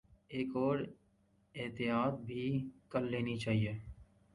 [0.27, 0.77] ایک اور
[1.55, 2.43] احتیاط بھی
[2.89, 3.73] کر لینی چاہیے۔